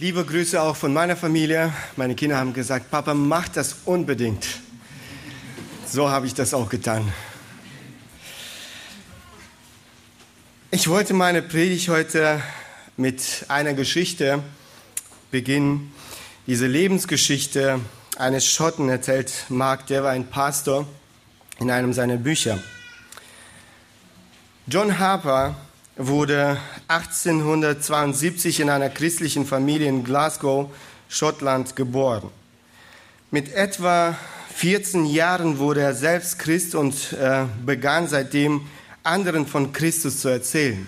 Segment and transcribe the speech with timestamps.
[0.00, 1.72] Liebe Grüße auch von meiner Familie.
[1.96, 4.46] Meine Kinder haben gesagt, Papa, mach das unbedingt.
[5.88, 7.12] So habe ich das auch getan.
[10.70, 12.40] Ich wollte meine Predigt heute
[12.96, 14.40] mit einer Geschichte
[15.32, 15.92] beginnen.
[16.46, 17.80] Diese Lebensgeschichte
[18.16, 20.86] eines Schotten erzählt Mark, der war ein Pastor
[21.58, 22.62] in einem seiner Bücher.
[24.68, 25.56] John Harper
[25.98, 26.56] wurde
[26.86, 30.70] 1872 in einer christlichen Familie in Glasgow,
[31.08, 32.30] Schottland, geboren.
[33.32, 34.16] Mit etwa
[34.54, 38.62] 14 Jahren wurde er selbst Christ und äh, begann seitdem
[39.02, 40.86] anderen von Christus zu erzählen.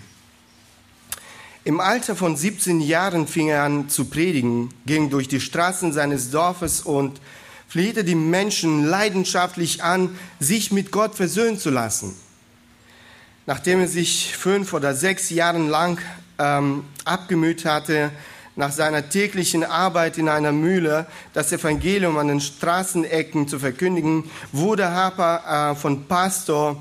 [1.65, 6.31] Im Alter von 17 Jahren fing er an zu predigen, ging durch die Straßen seines
[6.31, 7.21] Dorfes und
[7.69, 12.15] flehte die Menschen leidenschaftlich an, sich mit Gott versöhnen zu lassen.
[13.51, 15.99] Nachdem er sich fünf oder sechs Jahre lang
[16.39, 18.13] ähm, abgemüht hatte,
[18.55, 24.93] nach seiner täglichen Arbeit in einer Mühle das Evangelium an den Straßenecken zu verkündigen, wurde
[24.93, 26.81] Harper äh, von Pastor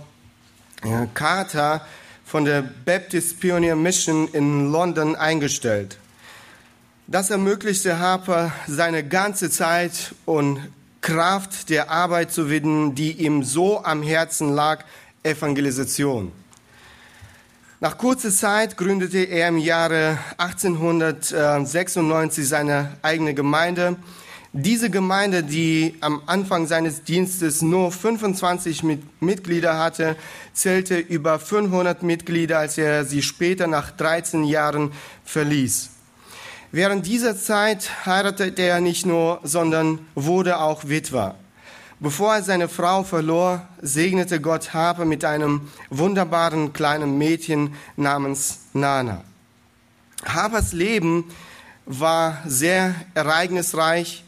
[0.84, 1.81] äh, Carter
[2.23, 5.98] von der Baptist Pioneer Mission in London eingestellt.
[7.08, 10.59] Das ermöglichte Harper, seine ganze Zeit und
[11.02, 14.86] Kraft der Arbeit zu widmen, die ihm so am Herzen lag,
[15.23, 16.31] Evangelisation.
[17.82, 23.96] Nach kurzer Zeit gründete er im Jahre 1896 seine eigene Gemeinde.
[24.52, 28.84] Diese Gemeinde, die am Anfang seines Dienstes nur 25
[29.22, 30.18] Mitglieder hatte,
[30.52, 34.92] zählte über 500 Mitglieder, als er sie später nach 13 Jahren
[35.24, 35.92] verließ.
[36.74, 41.36] Während dieser Zeit heiratete er nicht nur, sondern wurde auch Witwer.
[42.02, 49.25] Bevor er seine Frau verlor, segnete Gott Harper mit einem wunderbaren kleinen Mädchen namens Nana.
[50.23, 51.25] Harpers Leben
[51.86, 54.23] war sehr ereignisreich.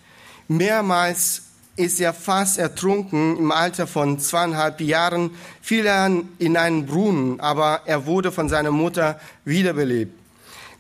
[0.49, 1.43] Mehrmals
[1.77, 3.37] ist er fast ertrunken.
[3.37, 5.31] Im Alter von zweieinhalb Jahren
[5.61, 10.20] fiel er in einen Brunnen, aber er wurde von seiner Mutter wiederbelebt.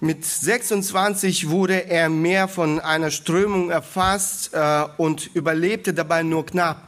[0.03, 6.87] Mit 26 wurde er mehr von einer Strömung erfasst äh, und überlebte dabei nur knapp.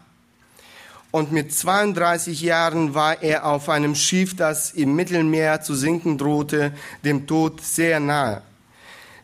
[1.12, 6.74] Und mit 32 Jahren war er auf einem Schiff, das im Mittelmeer zu sinken drohte,
[7.06, 8.42] dem Tod sehr nahe.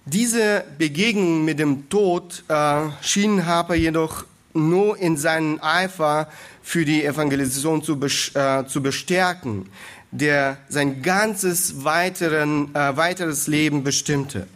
[0.06, 4.24] Diese Begegnung mit dem Tod äh, schien Harper jedoch
[4.54, 6.28] nur in seinen Eifer
[6.62, 8.00] für die Evangelisation zu,
[8.36, 9.68] äh, zu bestärken
[10.12, 14.48] der sein ganzes weiteren, äh, weiteres Leben bestimmte.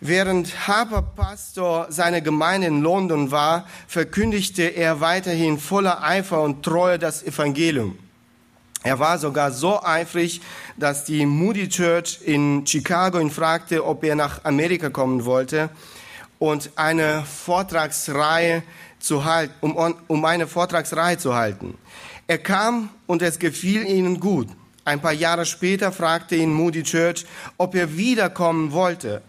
[0.00, 6.98] Während Harper Pastor seiner Gemeinde in London war, verkündigte er weiterhin voller Eifer und Treue
[6.98, 7.98] das Evangelium.
[8.82, 10.42] Er war sogar so eifrig,
[10.76, 15.70] dass die Moody Church in Chicago ihn fragte, ob er nach Amerika kommen wollte
[16.38, 18.62] und eine Vortragsreihe
[19.00, 21.76] zu halten, um, um eine Vortragsreihe zu halten.
[22.26, 24.48] Er kam und es gefiel ihnen gut.
[24.84, 27.24] Ein paar Jahre später fragte ihn Moody Church,
[27.56, 29.22] ob er wiederkommen wollte.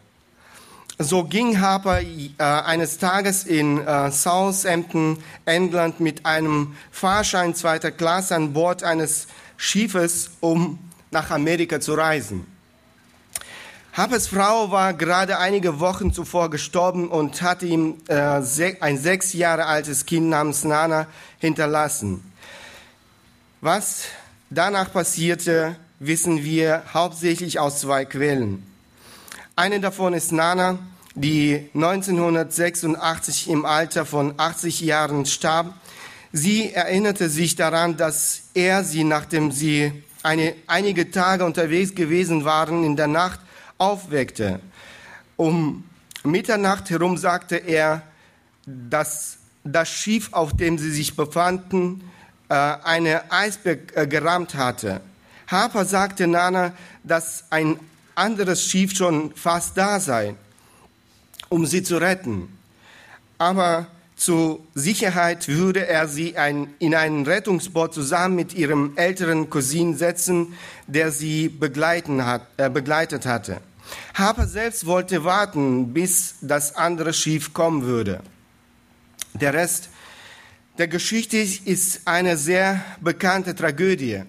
[1.00, 8.36] So ging Harper äh, eines Tages in äh, Southampton, England, mit einem Fahrschein zweiter Klasse
[8.36, 10.80] an Bord eines Schiffes, um
[11.12, 12.48] nach Amerika zu reisen.
[13.94, 18.42] Harpers Frau war gerade einige Wochen zuvor gestorben und hatte ihm äh,
[18.80, 21.08] ein sechs Jahre altes Kind namens Nana
[21.40, 22.24] hinterlassen.
[23.62, 24.04] Was
[24.52, 28.64] danach passierte, wissen wir hauptsächlich aus zwei Quellen.
[29.56, 30.78] Eine davon ist Nana,
[31.16, 35.74] die 1986 im Alter von 80 Jahren starb.
[36.32, 42.84] Sie erinnerte sich daran, dass er sie, nachdem sie eine, einige Tage unterwegs gewesen waren,
[42.84, 43.40] in der Nacht
[43.80, 44.60] aufweckte.
[45.36, 45.84] Um
[46.24, 48.04] Mitternacht herum sagte er,
[48.68, 52.04] dass das Schiff, auf dem sie sich befanden,
[52.50, 55.02] äh, eine Eisberg äh, gerammt hatte.
[55.48, 57.80] Harper sagte Nana, dass ein
[58.16, 60.36] anderes Schiff schon fast da sei,
[61.50, 62.58] um sie zu retten.
[63.38, 69.96] Aber zur Sicherheit würde er sie ein, in einen Rettungsboot zusammen mit ihrem älteren Cousin
[69.96, 70.54] setzen,
[70.88, 73.62] der sie hat, äh, begleitet hatte.
[74.16, 78.22] Harper selbst wollte warten, bis das andere Schiff kommen würde.
[79.34, 79.90] Der Rest
[80.78, 84.22] der Geschichte ist eine sehr bekannte Tragödie.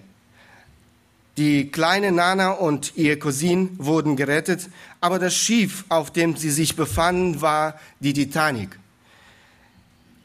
[1.37, 4.67] Die kleine Nana und ihr Cousin wurden gerettet,
[4.99, 8.79] aber das Schiff, auf dem sie sich befanden, war die Titanic.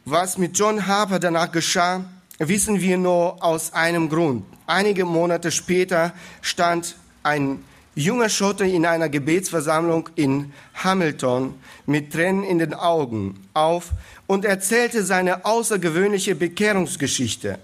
[0.06, 2.04] Was mit John Harper danach geschah,
[2.38, 4.44] wissen wir nur aus einem Grund.
[4.66, 7.62] Einige Monate später stand ein
[7.94, 11.54] junger Schotte in einer Gebetsversammlung in Hamilton
[11.86, 13.92] mit Tränen in den Augen auf
[14.26, 17.58] und erzählte seine außergewöhnliche Bekehrungsgeschichte.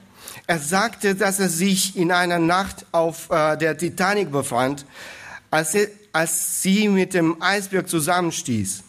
[0.47, 4.85] Er sagte, dass er sich in einer Nacht auf äh, der Titanic befand,
[5.51, 8.83] als, er, als sie mit dem Eisberg zusammenstieß.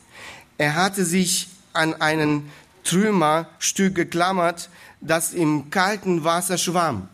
[0.58, 2.52] Er hatte sich an einen
[2.84, 4.70] Trümmerstück geklammert,
[5.02, 7.10] das im kalten Wasser schwamm.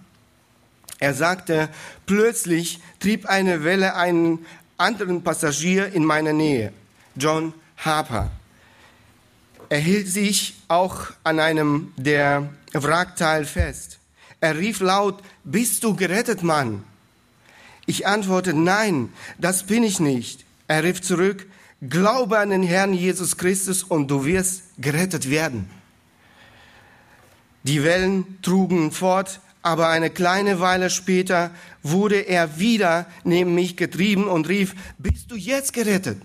[1.00, 1.70] Er sagte,
[2.06, 4.46] plötzlich trieb eine Welle einen
[4.78, 6.74] anderen Passagier in meiner Nähe,
[7.16, 8.32] John Harper.
[9.70, 14.00] Er hielt sich auch an einem der Wrackteil fest.
[14.40, 16.84] Er rief laut, bist du gerettet, Mann?
[17.86, 20.46] Ich antwortete, nein, das bin ich nicht.
[20.68, 21.48] Er rief zurück,
[21.82, 25.70] glaube an den Herrn Jesus Christus und du wirst gerettet werden.
[27.64, 31.52] Die Wellen trugen fort, aber eine kleine Weile später
[31.84, 36.22] wurde er wieder neben mich getrieben und rief, bist du jetzt gerettet?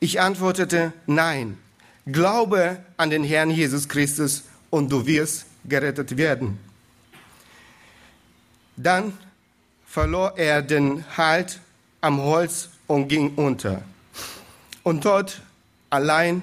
[0.00, 1.58] Ich antwortete, nein,
[2.06, 6.58] glaube an den Herrn Jesus Christus und du wirst gerettet werden.
[8.76, 9.16] Dann
[9.86, 11.60] verlor er den Halt
[12.00, 13.82] am Holz und ging unter.
[14.82, 15.40] Und dort
[15.90, 16.42] allein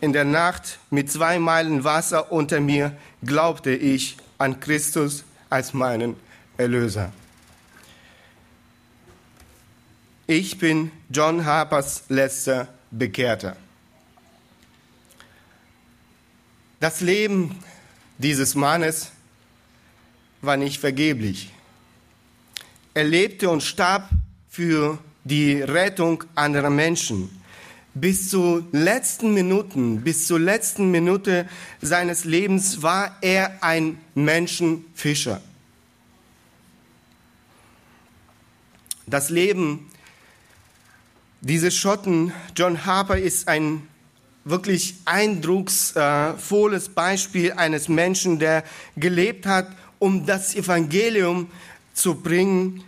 [0.00, 6.16] in der Nacht mit zwei Meilen Wasser unter mir glaubte ich an Christus als meinen
[6.56, 7.12] Erlöser.
[10.26, 13.56] Ich bin John Harpers letzter Bekehrter.
[16.80, 17.58] Das Leben
[18.18, 19.12] dieses Mannes
[20.40, 21.52] war nicht vergeblich.
[22.94, 24.08] Er lebte und starb
[24.48, 27.30] für die Rettung anderer Menschen
[27.94, 31.46] bis zu letzten Minuten, bis zur letzten Minute
[31.82, 35.42] seines Lebens war er ein Menschenfischer.
[39.06, 39.90] Das Leben
[41.42, 43.86] dieses Schotten, John Harper, ist ein
[44.44, 48.64] wirklich eindrucksvolles Beispiel eines Menschen, der
[48.96, 49.68] gelebt hat,
[49.98, 51.48] um das Evangelium
[51.94, 52.82] zu bringen,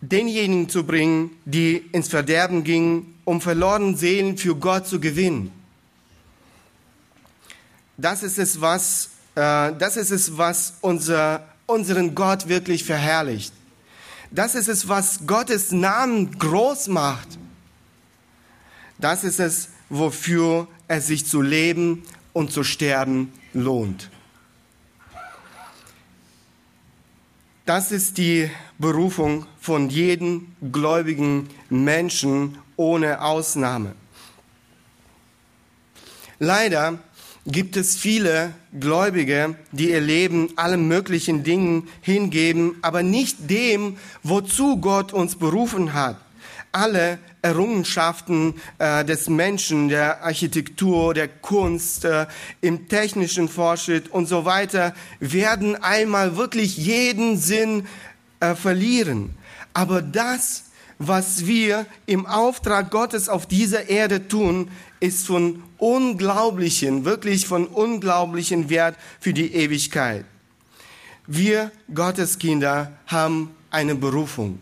[0.00, 5.50] denjenigen zu bringen, die ins Verderben gingen, um verlorene Seelen für Gott zu gewinnen.
[7.96, 13.52] Das ist es, was, äh, das ist es, was unser, unseren Gott wirklich verherrlicht.
[14.30, 17.38] Das ist es, was Gottes Namen groß macht.
[19.00, 22.02] Das ist es, wofür es sich zu leben
[22.32, 24.10] und zu sterben lohnt.
[27.64, 33.94] Das ist die Berufung von jedem gläubigen Menschen ohne Ausnahme.
[36.38, 36.98] Leider
[37.46, 44.78] gibt es viele Gläubige, die ihr Leben allen möglichen Dingen hingeben, aber nicht dem, wozu
[44.78, 46.16] Gott uns berufen hat.
[46.72, 52.26] Alle Errungenschaften äh, des Menschen, der Architektur, der Kunst, äh,
[52.60, 57.86] im technischen Fortschritt und so weiter, werden einmal wirklich jeden Sinn
[58.38, 59.34] äh, verlieren.
[59.74, 60.64] Aber das,
[60.98, 64.70] was wir im Auftrag Gottes auf dieser Erde tun,
[65.00, 70.24] ist von unglaublichen, wirklich von unglaublichen Wert für die Ewigkeit.
[71.26, 74.60] Wir Gotteskinder haben eine Berufung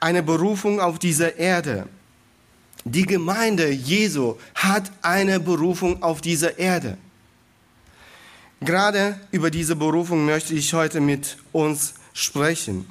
[0.00, 1.88] eine Berufung auf dieser Erde.
[2.84, 6.96] Die Gemeinde Jesu hat eine Berufung auf dieser Erde.
[8.60, 12.86] Gerade über diese Berufung möchte ich heute mit uns sprechen.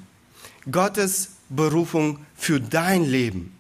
[0.69, 3.54] Gottes Berufung für dein Leben.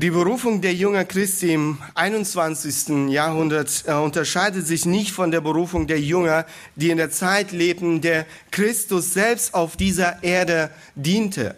[0.00, 3.10] Die Berufung der jungen Christi im 21.
[3.10, 8.00] Jahrhundert äh, unterscheidet sich nicht von der Berufung der Jünger, die in der Zeit lebten,
[8.00, 11.56] der Christus selbst auf dieser Erde diente.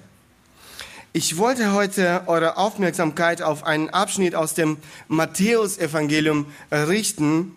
[1.13, 4.79] Ich wollte heute eure Aufmerksamkeit auf einen Abschnitt aus dem
[5.09, 7.55] Matthäusevangelium richten,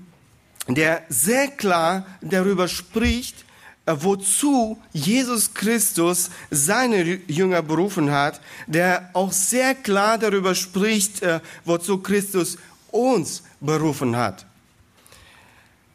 [0.67, 3.45] der sehr klar darüber spricht,
[3.85, 11.97] wozu Jesus Christus seine Jünger berufen hat, der auch sehr klar darüber spricht, äh, wozu
[11.97, 12.57] Christus
[12.91, 14.45] uns berufen hat.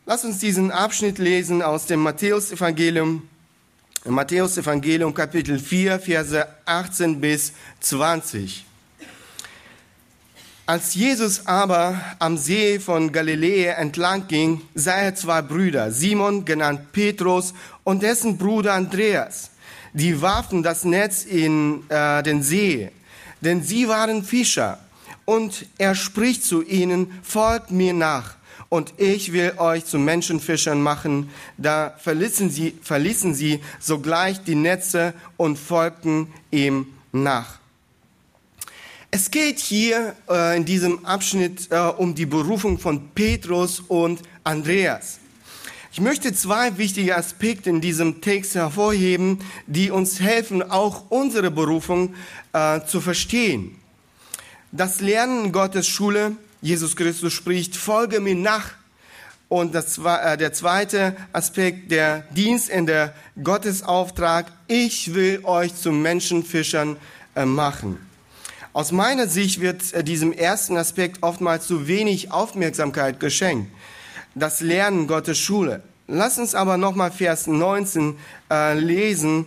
[0.05, 3.29] Lass uns diesen Abschnitt lesen aus dem Matthäus-Evangelium,
[4.05, 8.65] Matthäus-Evangelium Kapitel 4, Verse 18 bis 20.
[10.69, 16.93] Als Jesus aber am See von Galiläa entlang ging, sah er zwei Brüder, Simon genannt
[16.93, 19.51] Petrus und dessen Bruder Andreas.
[19.95, 22.91] Die warfen das Netz in äh, den See,
[23.41, 24.79] denn sie waren Fischer.
[25.25, 28.35] Und er spricht zu ihnen, folgt mir nach,
[28.69, 31.31] und ich will euch zu Menschenfischern machen.
[31.57, 37.58] Da verließen sie, verließen sie sogleich die Netze und folgten ihm nach.
[39.11, 45.19] Es geht hier äh, in diesem Abschnitt äh, um die Berufung von Petrus und Andreas.
[45.91, 52.15] Ich möchte zwei wichtige Aspekte in diesem Text hervorheben, die uns helfen, auch unsere Berufung
[52.53, 53.77] äh, zu verstehen.
[54.73, 58.73] Das Lernen in Gottes Schule, Jesus Christus spricht, folge mir nach.
[59.49, 65.93] Und das, äh, der zweite Aspekt, der Dienst in der Gottesauftrag, ich will euch zu
[65.93, 66.99] Menschenfischern
[67.35, 68.08] äh, machen.
[68.79, 73.73] Aus meiner Sicht wird äh, diesem ersten Aspekt oftmals zu wenig Aufmerksamkeit geschenkt.
[74.37, 75.83] Das Lernen Gottes Schule.
[76.07, 78.17] Lass uns aber nochmal Vers 19
[78.49, 79.47] äh, lesen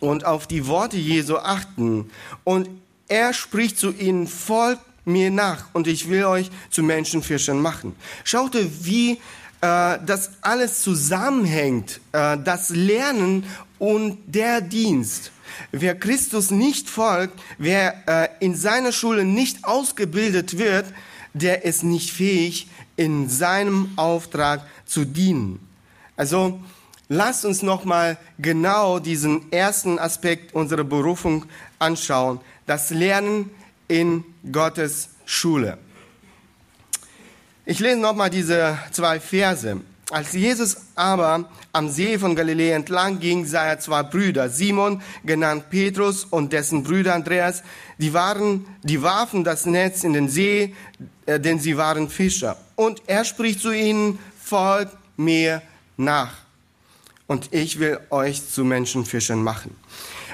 [0.00, 2.10] und auf die Worte Jesu achten.
[2.42, 2.70] Und
[3.06, 7.94] er spricht zu ihnen, folgt mir nach und ich will euch zu Menschenfischern machen.
[8.24, 9.18] Schaute, wie
[9.60, 13.44] äh, das alles zusammenhängt, äh, das Lernen
[13.78, 15.32] und der Dienst.
[15.72, 20.86] Wer Christus nicht folgt, wer äh, in seiner Schule nicht ausgebildet wird,
[21.34, 25.60] der ist nicht fähig, in seinem Auftrag zu dienen.
[26.16, 26.60] Also
[27.08, 31.44] lasst uns nochmal genau diesen ersten Aspekt unserer Berufung
[31.78, 33.50] anschauen das Lernen
[33.88, 35.78] in Gottes Schule.
[37.64, 39.80] Ich lese nochmal diese zwei Verse.
[40.10, 45.68] Als Jesus aber am See von Galiläa entlang ging, sah er zwei Brüder, Simon, genannt
[45.68, 47.62] Petrus, und dessen Brüder Andreas,
[47.98, 50.74] die waren, die warfen das Netz in den See,
[51.26, 52.56] äh, denn sie waren Fischer.
[52.74, 55.60] Und er spricht zu ihnen, folgt mir
[55.98, 56.32] nach.
[57.26, 59.76] Und ich will euch zu Menschenfischern machen.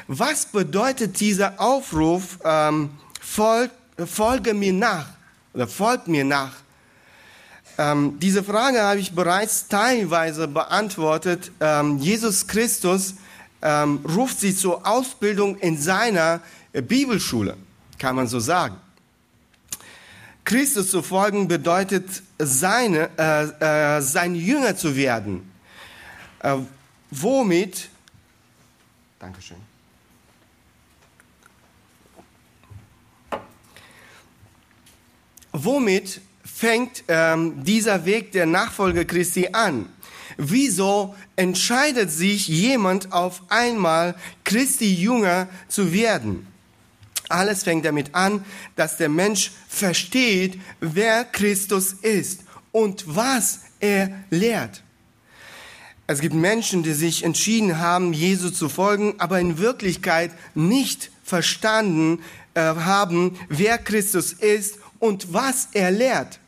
[0.07, 2.90] Was bedeutet dieser Aufruf, ähm,
[3.21, 3.73] folg,
[4.07, 5.09] folge mir nach
[5.52, 6.63] oder folgt mir nach?
[7.76, 11.50] Ähm, diese Frage habe ich bereits teilweise beantwortet.
[11.61, 13.14] Ähm, Jesus Christus
[13.62, 16.40] ähm, ruft sie zur Ausbildung in seiner
[16.73, 17.57] äh, Bibelschule,
[17.99, 18.76] kann man so sagen.
[20.45, 25.50] Christus zu folgen bedeutet, seine, äh, äh, sein Jünger zu werden.
[26.40, 26.59] Äh,
[27.11, 27.88] womit,
[29.19, 29.57] Dankeschön.
[35.50, 36.21] Womit
[36.64, 39.85] fängt ähm, dieser Weg der Nachfolge Christi an?
[40.38, 46.47] Wieso entscheidet sich jemand auf einmal, Christi Jünger zu werden?
[47.28, 54.83] Alles fängt damit an, dass der Mensch versteht, wer Christus ist und was er lehrt.
[56.06, 62.21] Es gibt Menschen, die sich entschieden haben, Jesus zu folgen, aber in Wirklichkeit nicht verstanden
[62.54, 66.40] äh, haben, wer Christus ist und was er lehrt.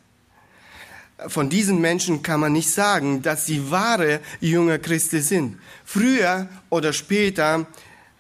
[1.29, 5.59] Von diesen Menschen kann man nicht sagen, dass sie wahre Jünger Christi sind.
[5.85, 7.67] Früher oder später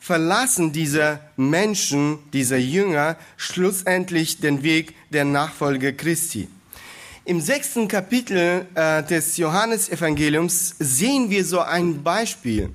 [0.00, 6.48] verlassen diese Menschen, diese Jünger, schlussendlich den Weg der Nachfolge Christi.
[7.24, 12.70] Im sechsten Kapitel äh, des Johannesevangeliums sehen wir so ein Beispiel.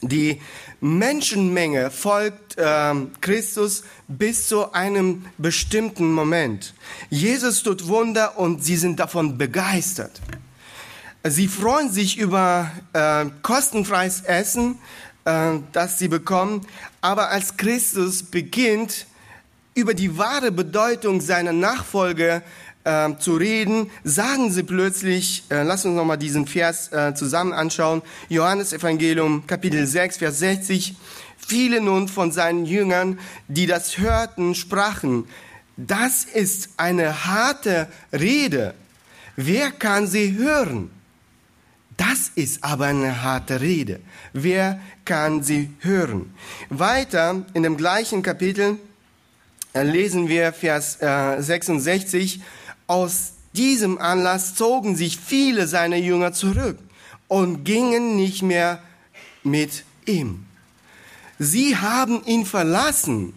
[0.00, 0.40] Die
[0.80, 6.74] Menschenmenge folgt äh, Christus bis zu einem bestimmten Moment.
[7.10, 10.20] Jesus tut Wunder und sie sind davon begeistert.
[11.24, 14.78] Sie freuen sich über äh, kostenfreies Essen,
[15.24, 16.64] äh, das sie bekommen.
[17.00, 19.06] Aber als Christus beginnt,
[19.74, 22.42] über die wahre Bedeutung seiner Nachfolge
[22.88, 28.00] äh, zu reden, sagen sie plötzlich, äh, lass uns nochmal diesen Vers äh, zusammen anschauen,
[28.30, 30.96] Johannes Evangelium Kapitel 6, Vers 60,
[31.36, 35.24] viele nun von seinen Jüngern, die das hörten, sprachen,
[35.76, 38.74] das ist eine harte Rede,
[39.36, 40.90] wer kann sie hören?
[41.98, 43.98] Das ist aber eine harte Rede.
[44.32, 46.32] Wer kann sie hören?
[46.70, 48.78] Weiter in dem gleichen Kapitel
[49.74, 52.40] äh, lesen wir Vers 66, äh,
[52.88, 56.78] aus diesem Anlass zogen sich viele seiner Jünger zurück
[57.28, 58.82] und gingen nicht mehr
[59.44, 60.44] mit ihm.
[61.38, 63.32] Sie haben ihn verlassen.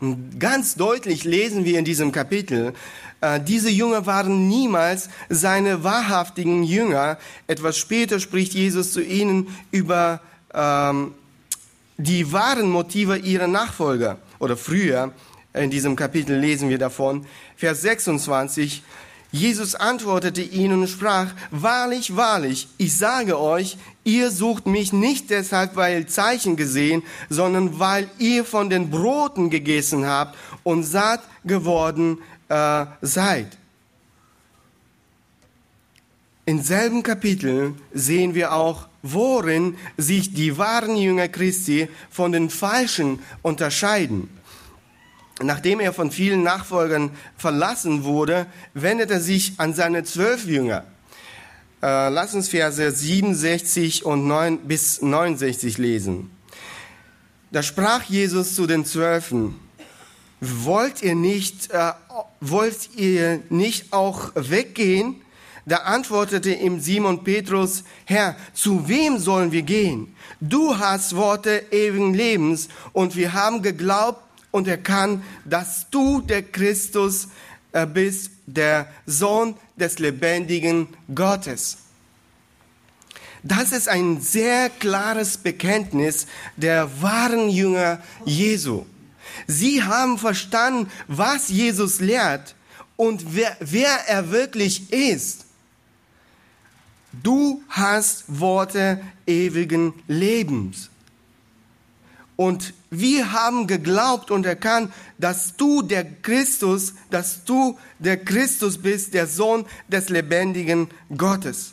[0.00, 2.74] Und ganz deutlich lesen wir in diesem Kapitel,
[3.20, 7.18] äh, diese Jünger waren niemals seine wahrhaftigen Jünger.
[7.46, 10.20] Etwas später spricht Jesus zu ihnen über
[10.52, 11.14] ähm,
[11.96, 14.18] die wahren Motive ihrer Nachfolger.
[14.38, 15.12] Oder früher
[15.56, 17.26] in diesem Kapitel lesen wir davon.
[17.56, 18.82] Vers 26.
[19.32, 25.76] Jesus antwortete ihnen und sprach, wahrlich, wahrlich, ich sage euch, ihr sucht mich nicht deshalb,
[25.76, 32.86] weil Zeichen gesehen, sondern weil ihr von den Broten gegessen habt und satt geworden äh,
[33.02, 33.58] seid.
[36.48, 43.18] Im selben Kapitel sehen wir auch, worin sich die wahren Jünger Christi von den falschen
[43.42, 44.28] unterscheiden.
[45.42, 50.84] Nachdem er von vielen Nachfolgern verlassen wurde, wendet er sich an seine zwölf Jünger.
[51.82, 56.30] Äh, lass uns Verse 67 und 9 bis 69 lesen.
[57.52, 59.54] Da sprach Jesus zu den Zwölfen,
[60.40, 61.92] wollt ihr nicht, äh,
[62.40, 65.16] wollt ihr nicht auch weggehen?
[65.66, 70.14] Da antwortete ihm Simon Petrus, Herr, zu wem sollen wir gehen?
[70.40, 74.25] Du hast Worte ewigen Lebens und wir haben geglaubt
[74.56, 77.28] und erkannt, dass du der Christus
[77.72, 81.76] äh, bist, der Sohn des lebendigen Gottes.
[83.42, 88.86] Das ist ein sehr klares Bekenntnis der wahren Jünger Jesu.
[89.46, 92.54] Sie haben verstanden, was Jesus lehrt
[92.96, 95.44] und wer, wer er wirklich ist.
[97.12, 100.88] Du hast Worte ewigen Lebens.
[102.36, 109.14] Und wir haben geglaubt und erkannt, dass du der Christus, dass du der Christus bist,
[109.14, 111.72] der Sohn des lebendigen Gottes.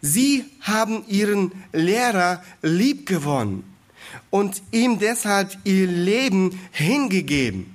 [0.00, 3.64] Sie haben ihren Lehrer liebgewonnen
[4.30, 7.71] und ihm deshalb ihr Leben hingegeben.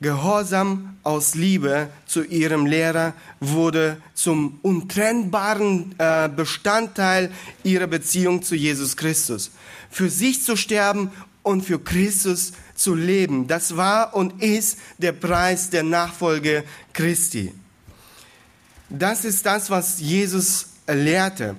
[0.00, 7.32] Gehorsam aus Liebe zu ihrem Lehrer wurde zum untrennbaren äh, Bestandteil
[7.64, 9.50] ihrer Beziehung zu Jesus Christus.
[9.90, 11.10] Für sich zu sterben
[11.42, 16.62] und für Christus zu leben, das war und ist der Preis der Nachfolge
[16.92, 17.52] Christi.
[18.88, 21.56] Das ist das, was Jesus lehrte.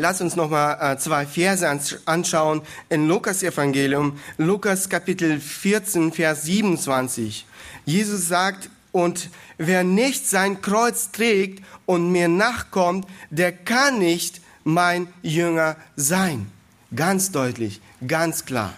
[0.00, 1.66] Lass uns noch mal äh, zwei Verse
[2.04, 7.44] anschauen in Lukas Evangelium, Lukas Kapitel 14, Vers 27.
[7.84, 15.08] Jesus sagt, und wer nicht sein Kreuz trägt und mir nachkommt, der kann nicht mein
[15.22, 16.48] Jünger sein.
[16.94, 18.74] Ganz deutlich, ganz klar.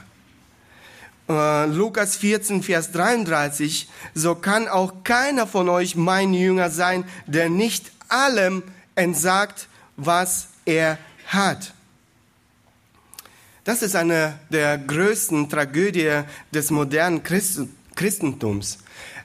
[1.28, 7.50] Äh, Lukas 14, Vers 33, so kann auch keiner von euch mein Jünger sein, der
[7.50, 8.62] nicht allem
[8.94, 10.96] entsagt, was er
[11.30, 11.72] hat.
[13.64, 18.78] Das ist eine der größten Tragödien des modernen Christentums.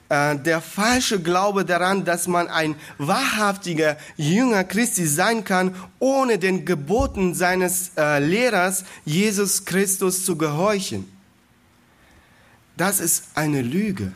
[0.08, 6.66] Äh, der falsche Glaube daran, dass man ein wahrhaftiger Jünger Christi sein kann, ohne den
[6.66, 11.12] Geboten seines äh, Lehrers Jesus Christus zu gehorchen.
[12.78, 14.12] Das ist eine Lüge.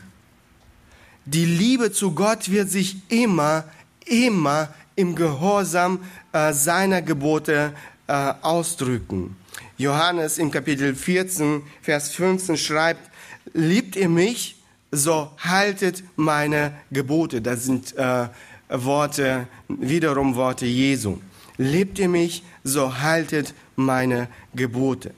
[1.24, 3.64] Die Liebe zu Gott wird sich immer,
[4.06, 4.68] immer
[5.00, 6.00] im Gehorsam
[6.32, 7.72] äh, seiner Gebote
[8.06, 9.36] äh, ausdrücken.
[9.78, 13.10] Johannes im Kapitel 14, Vers 15 schreibt,
[13.54, 14.56] liebt ihr mich,
[14.92, 17.40] so haltet meine Gebote.
[17.40, 18.28] Das sind äh,
[18.68, 21.18] Worte, wiederum Worte Jesu.
[21.56, 25.12] Liebt ihr mich, so haltet meine Gebote.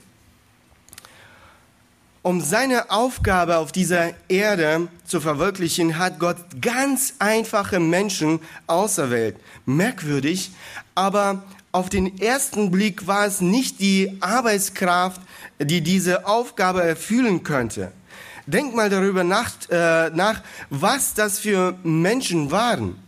[2.25, 9.35] Um seine Aufgabe auf dieser Erde zu verwirklichen, hat Gott ganz einfache Menschen auserwählt.
[9.65, 10.51] Merkwürdig,
[10.95, 15.19] aber auf den ersten Blick war es nicht die Arbeitskraft,
[15.59, 17.91] die diese Aufgabe erfüllen könnte.
[18.45, 23.02] Denk mal darüber nach, äh, nach was das für Menschen waren.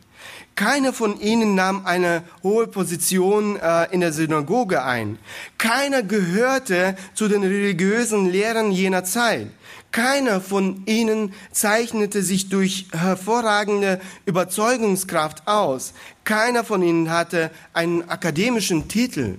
[0.55, 5.19] Keiner von ihnen nahm eine hohe Position äh, in der Synagoge ein.
[5.57, 9.47] Keiner gehörte zu den religiösen Lehren jener Zeit.
[9.91, 15.93] Keiner von ihnen zeichnete sich durch hervorragende Überzeugungskraft aus.
[16.23, 19.37] Keiner von ihnen hatte einen akademischen Titel.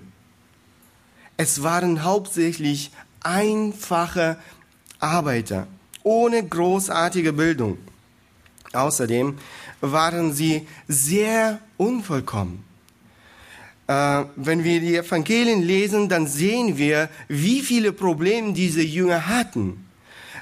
[1.38, 2.90] Es waren hauptsächlich
[3.22, 4.37] einfache
[4.98, 5.66] Arbeiter
[6.02, 7.79] ohne großartige Bildung.
[8.72, 9.38] Außerdem
[9.80, 12.64] waren sie sehr unvollkommen.
[13.86, 19.84] Äh, wenn wir die Evangelien lesen, dann sehen wir, wie viele Probleme diese Jünger hatten.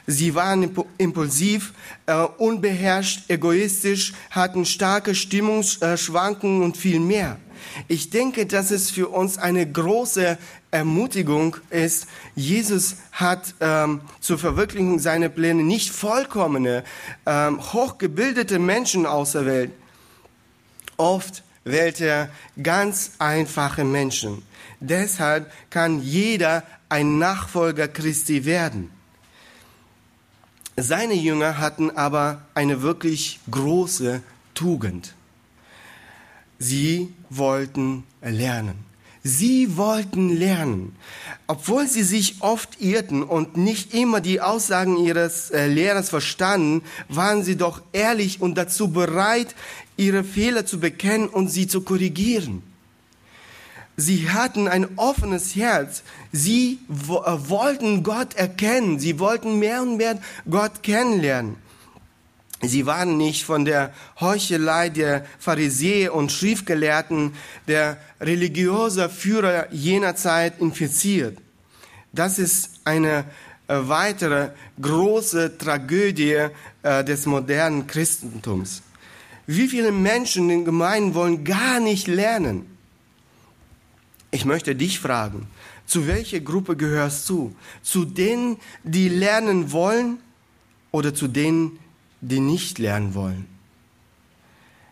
[0.06, 1.72] Sie waren impulsiv,
[2.06, 7.38] äh, unbeherrscht, egoistisch, hatten starke Stimmungsschwankungen und viel mehr.
[7.88, 10.38] Ich denke, dass es für uns eine große
[10.70, 12.06] Ermutigung ist.
[12.34, 16.84] Jesus hat ähm, zur Verwirklichung seiner Pläne nicht vollkommene,
[17.26, 19.70] ähm, hochgebildete Menschen auserwählt.
[20.96, 22.28] Oft wählt er
[22.62, 24.42] ganz einfache Menschen.
[24.80, 28.90] Deshalb kann jeder ein Nachfolger Christi werden.
[30.76, 34.22] Seine Jünger hatten aber eine wirklich große
[34.54, 35.14] Tugend.
[36.58, 38.84] Sie wollten lernen.
[39.26, 40.94] Sie wollten lernen.
[41.46, 47.42] Obwohl sie sich oft irrten und nicht immer die Aussagen ihres äh, Lehrers verstanden, waren
[47.42, 49.54] sie doch ehrlich und dazu bereit,
[49.96, 52.62] ihre Fehler zu bekennen und sie zu korrigieren.
[53.96, 56.02] Sie hatten ein offenes Herz.
[56.32, 58.98] Sie äh, wollten Gott erkennen.
[58.98, 60.18] Sie wollten mehr und mehr
[60.50, 61.56] Gott kennenlernen.
[62.68, 67.34] Sie waren nicht von der Heuchelei der Pharisäer und Schriftgelehrten,
[67.66, 71.38] der religiöser Führer jener Zeit infiziert.
[72.12, 73.24] Das ist eine
[73.66, 74.50] äh, weitere
[74.80, 76.48] große Tragödie
[76.82, 78.82] äh, des modernen Christentums.
[79.46, 82.66] Wie viele Menschen in Gemeinden wollen gar nicht lernen?
[84.30, 85.46] Ich möchte dich fragen,
[85.86, 87.54] zu welcher Gruppe gehörst du?
[87.82, 90.18] Zu denen, die lernen wollen
[90.90, 91.78] oder zu denen,
[92.28, 93.46] die nicht lernen wollen?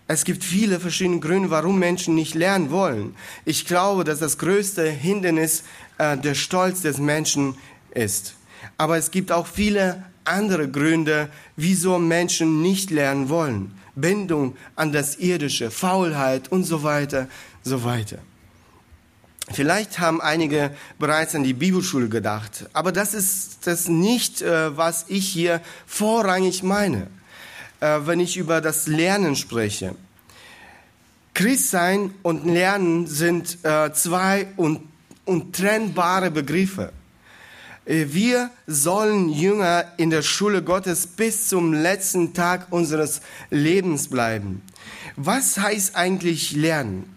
[0.08, 3.14] Es gibt viele verschiedene Gründe, warum Menschen nicht lernen wollen.
[3.44, 5.62] Ich glaube, dass das größte Hindernis
[5.98, 7.56] äh, der Stolz des Menschen
[7.94, 8.34] ist.
[8.76, 13.72] Aber es gibt auch viele andere Gründe, wieso Menschen nicht lernen wollen.
[13.94, 17.28] Bindung an das Irdische, Faulheit und so weiter,
[17.62, 18.18] so weiter.
[19.50, 25.06] Vielleicht haben einige bereits an die Bibelschule gedacht, aber das ist das nicht, äh, was
[25.08, 27.08] ich hier vorrangig meine,
[27.82, 29.94] wenn ich über das Lernen spreche.
[31.34, 34.48] Christsein und Lernen sind äh, zwei
[35.24, 36.92] untrennbare Begriffe.
[37.84, 44.62] Wir sollen Jünger in der Schule Gottes bis zum letzten Tag unseres Lebens bleiben.
[45.16, 47.11] Was heißt eigentlich lernen?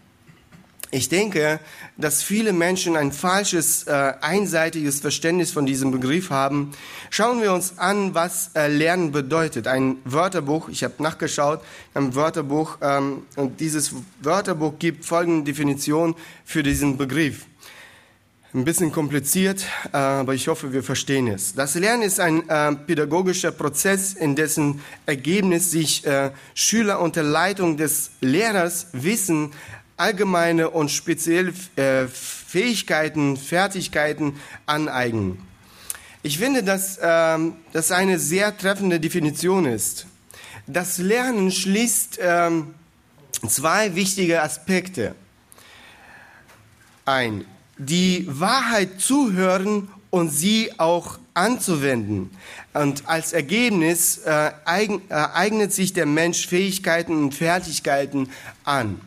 [0.92, 1.60] Ich denke,
[1.98, 6.72] dass viele Menschen ein falsches, äh, einseitiges Verständnis von diesem Begriff haben.
[7.10, 9.68] Schauen wir uns an, was äh, Lernen bedeutet.
[9.68, 11.62] Ein Wörterbuch, ich habe nachgeschaut,
[11.96, 17.46] ein Wörterbuch, ähm, und dieses Wörterbuch gibt folgende Definition für diesen Begriff.
[18.54, 21.56] Ein bisschen kompliziert, äh, aber ich hoffe, wir verstehen es.
[21.56, 22.46] Das Lernen ist ein
[22.86, 26.04] pädagogischer Prozess, in dessen Ergebnis sich
[26.54, 29.52] Schüler unter Leitung des Lehrers Wissen
[29.98, 35.40] allgemeine und spezielle äh, Fähigkeiten, Fertigkeiten aneignen.
[36.24, 40.08] Ich finde, dass ähm, das eine sehr treffende Definition ist.
[40.68, 42.74] Das Lernen schließt ähm,
[43.48, 45.16] zwei wichtige Aspekte
[47.06, 47.46] ein.
[47.78, 52.32] Die Wahrheit zuhören und sie auch anzuwenden.
[52.74, 58.32] Und als Ergebnis äh, eigen, äh, eignet sich der Mensch Fähigkeiten und Fertigkeiten
[58.64, 59.02] an.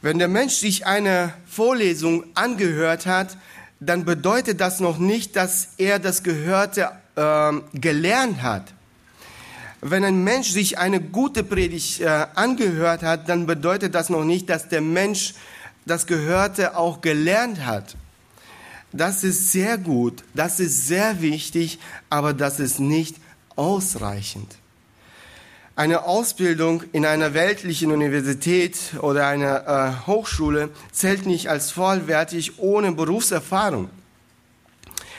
[0.00, 3.36] Wenn der Mensch sich eine Vorlesung angehört hat,
[3.80, 8.72] dann bedeutet das noch nicht, dass er das Gehörte äh, gelernt hat.
[9.80, 14.48] Wenn ein Mensch sich eine gute Predigt äh, angehört hat, dann bedeutet das noch nicht,
[14.48, 15.34] dass der Mensch
[15.84, 17.96] das Gehörte auch gelernt hat.
[18.92, 23.16] Das ist sehr gut, das ist sehr wichtig, aber das ist nicht
[23.56, 24.56] ausreichend.
[25.78, 32.90] Eine Ausbildung in einer weltlichen Universität oder einer äh, Hochschule zählt nicht als vollwertig ohne
[32.90, 33.88] Berufserfahrung.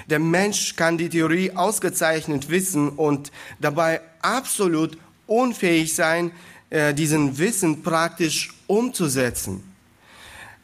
[0.09, 6.33] Der Mensch kann die Theorie ausgezeichnet wissen und dabei absolut unfähig sein,
[6.71, 9.63] äh, diesen Wissen praktisch umzusetzen.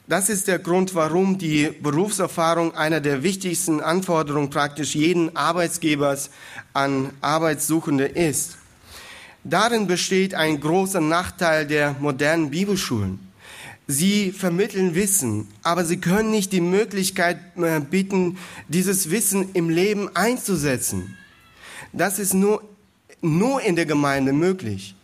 [0.07, 6.31] Das ist der Grund, warum die Berufserfahrung einer der wichtigsten Anforderungen praktisch jeden Arbeitsgebers
[6.73, 8.57] an Arbeitssuchende ist.
[9.47, 13.19] Darin besteht ein großer Nachteil der modernen Bibelschulen.
[13.85, 20.09] Sie vermitteln Wissen, aber sie können nicht die Möglichkeit äh, bieten, dieses Wissen im Leben
[20.15, 21.15] einzusetzen.
[21.93, 22.63] Das ist nur,
[23.21, 24.95] nur in der Gemeinde möglich.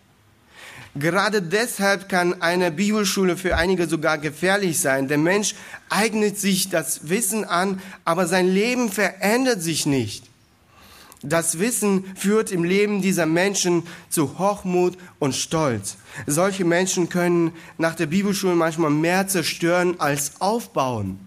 [0.96, 5.08] Gerade deshalb kann eine Bibelschule für einige sogar gefährlich sein.
[5.08, 5.54] Der Mensch
[5.88, 10.31] eignet sich das Wissen an, aber sein Leben verändert sich nicht.
[11.24, 15.98] Das Wissen führt im Leben dieser Menschen zu Hochmut und Stolz.
[16.26, 21.20] Solche Menschen können nach der Bibelschule manchmal mehr zerstören als aufbauen.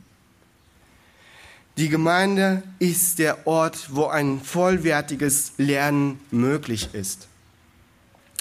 [1.76, 7.28] Die Gemeinde ist der Ort, wo ein vollwertiges Lernen möglich ist.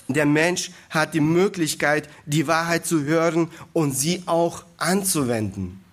[0.07, 5.83] Der Mensch hat die Möglichkeit, die Wahrheit zu hören und sie auch anzuwenden.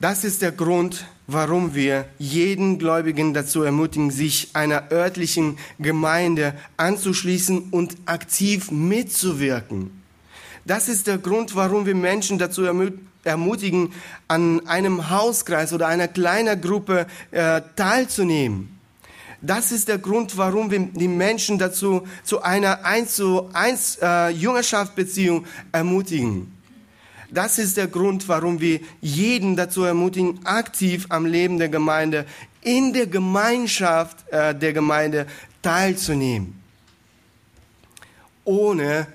[0.00, 7.68] Das ist der Grund, warum wir jeden Gläubigen dazu ermutigen, sich einer örtlichen Gemeinde anzuschließen
[7.70, 9.90] und aktiv mitzuwirken.
[10.64, 12.64] Das ist der Grund, warum wir Menschen dazu
[13.24, 13.92] ermutigen,
[14.28, 18.78] an einem Hauskreis oder einer kleinen Gruppe äh, teilzunehmen.
[19.42, 24.28] Das ist der Grund, warum wir die Menschen dazu zu einer 1 zu 1 äh,
[24.30, 26.59] Jüngerschaftsbeziehung ermutigen.
[27.32, 32.26] Das ist der Grund, warum wir jeden dazu ermutigen, aktiv am Leben der Gemeinde,
[32.62, 35.26] in der Gemeinschaft äh, der Gemeinde
[35.62, 36.60] teilzunehmen.
[38.44, 39.06] Ohne,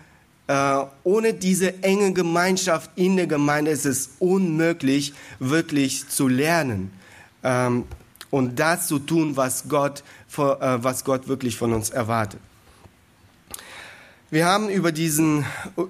[0.47, 6.91] äh, ohne diese enge Gemeinschaft in der Gemeinde ist es unmöglich, wirklich zu lernen
[7.43, 7.83] ähm,
[8.31, 10.03] und das zu tun, was Gott,
[10.37, 12.39] äh, was Gott wirklich von uns erwartet.
[14.31, 15.45] Wir haben über diesen,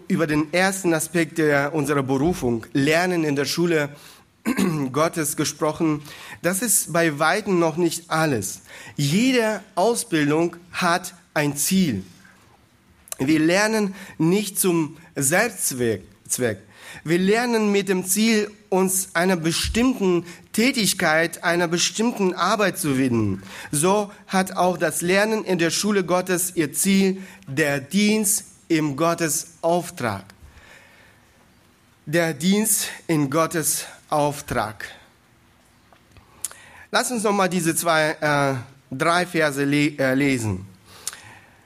[0.09, 3.95] über den ersten Aspekt der, unserer Berufung, Lernen in der Schule
[4.91, 6.01] Gottes gesprochen.
[6.41, 8.59] Das ist bei Weitem noch nicht alles.
[8.97, 12.03] Jede Ausbildung hat ein Ziel.
[13.19, 16.03] Wir lernen nicht zum Selbstzweck.
[17.05, 23.41] Wir lernen mit dem Ziel, uns einer bestimmten Tätigkeit, einer bestimmten Arbeit zu widmen.
[23.71, 29.47] So hat auch das Lernen in der Schule Gottes ihr Ziel, der Dienst im Gottes
[29.61, 30.25] Auftrag.
[32.05, 34.85] Der Dienst in Gottes Auftrag.
[36.91, 38.55] Lass uns noch mal diese zwei, äh,
[38.95, 40.65] drei Verse le äh, lesen.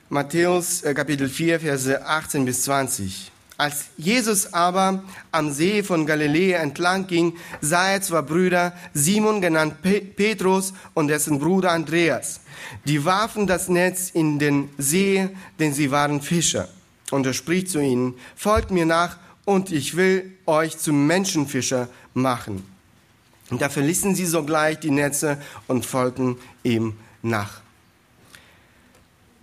[0.10, 3.32] Matthäus äh, Kapitel 4, Verse 18 bis 20.
[3.60, 9.82] Als Jesus aber am See von Galiläa entlang ging, sah er zwei Brüder, Simon genannt
[9.82, 12.39] Petrus und dessen Bruder Andreas.
[12.86, 15.28] Die warfen das Netz in den See,
[15.60, 16.69] denn sie waren Fischer.
[17.12, 22.63] Und er spricht zu ihnen, folgt mir nach und ich will euch zu Menschenfischer machen.
[23.50, 27.60] Und da verließen sie sogleich die Netze und folgten ihm nach.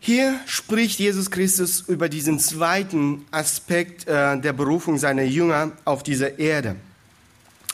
[0.07, 6.39] Hier spricht Jesus Christus über diesen zweiten Aspekt äh, der Berufung seiner Jünger auf dieser
[6.39, 6.77] Erde.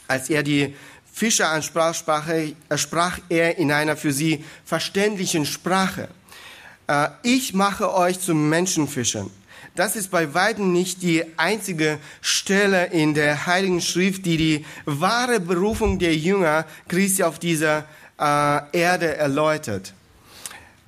[0.08, 0.74] Als er die
[1.12, 6.08] Fischer ansprach, sprach er, sprach er in einer für sie verständlichen Sprache.
[6.86, 9.28] Äh, ich mache euch zu Menschenfischern.
[9.74, 15.38] Das ist bei weitem nicht die einzige Stelle in der Heiligen Schrift, die die wahre
[15.38, 17.84] Berufung der Jünger Christi auf dieser
[18.18, 19.92] äh, Erde erläutert.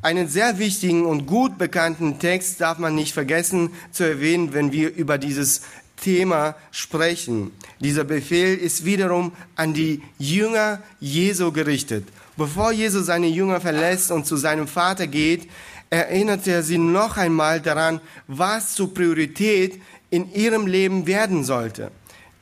[0.04, 4.94] Einen sehr wichtigen und gut bekannten Text darf man nicht vergessen zu erwähnen, wenn wir
[4.94, 5.62] über dieses
[5.96, 7.52] Thema sprechen.
[7.80, 12.06] Dieser Befehl ist wiederum an die Jünger Jesu gerichtet.
[12.36, 15.48] Bevor Jesus seine Jünger verlässt und zu seinem Vater geht,
[15.88, 21.90] erinnert er sie noch einmal daran, was zur Priorität in ihrem Leben werden sollte.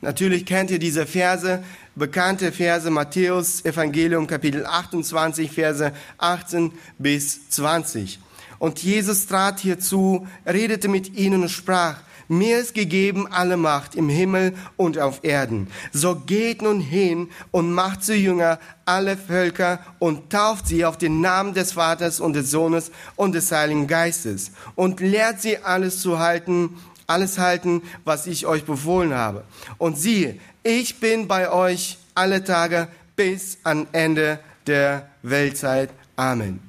[0.03, 1.63] Natürlich kennt ihr diese Verse,
[1.95, 8.19] bekannte Verse Matthäus Evangelium Kapitel 28 Verse 18 bis 20.
[8.59, 14.09] Und Jesus trat hierzu, redete mit ihnen und sprach, mir ist gegeben alle Macht im
[14.09, 15.67] Himmel und auf Erden.
[15.93, 21.21] So geht nun hin und macht zu Jünger alle Völker und tauft sie auf den
[21.21, 26.19] Namen des Vaters und des Sohnes und des Heiligen Geistes und lehrt sie alles zu
[26.19, 26.77] halten,
[27.13, 29.43] alles halten, was ich euch befohlen habe.
[29.77, 35.91] Und siehe, ich bin bei euch alle Tage bis an Ende der Weltzeit.
[36.15, 36.59] Amen.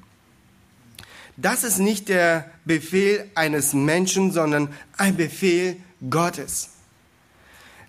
[1.37, 5.77] Das ist nicht der Befehl eines Menschen, sondern ein Befehl
[6.09, 6.71] Gottes.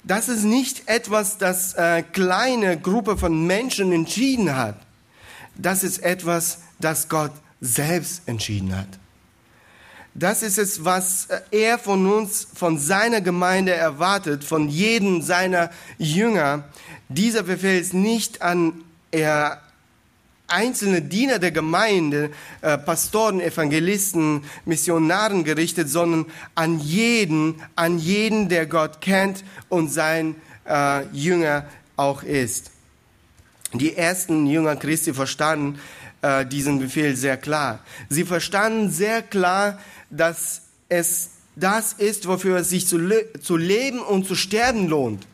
[0.04, 4.80] Das ist nicht etwas, das eine äh, kleine Gruppe von Menschen entschieden hat.
[5.56, 8.88] Das ist etwas, das Gott selbst entschieden hat.
[10.18, 16.64] Das ist es, was er von uns, von seiner Gemeinde erwartet, von jedem seiner Jünger.
[17.10, 19.62] Dieser Befehl ist nicht an er
[20.48, 28.68] einzelne Diener der Gemeinde, äh, Pastoren, Evangelisten, Missionaren gerichtet, sondern an jeden, an jeden, der
[28.68, 31.66] Gott kennt und sein äh, Jünger
[31.98, 32.72] auch ist.
[33.74, 35.78] Die ersten Jünger Christi verstanden
[36.22, 37.80] äh, diesen Befehl sehr klar.
[38.08, 39.78] Sie verstanden sehr klar,
[40.16, 45.26] dass es das ist, wofür es sich zu, le zu leben und zu sterben lohnt.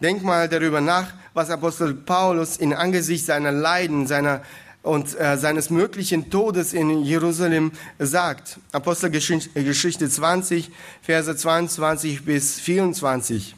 [0.00, 4.42] Denk mal darüber nach, was Apostel Paulus in Angesicht seiner Leiden, seiner
[4.82, 8.58] und äh, seines möglichen Todes in Jerusalem sagt.
[8.72, 10.70] Apostelgeschichte 20,
[11.02, 13.54] Verse 22 bis 24.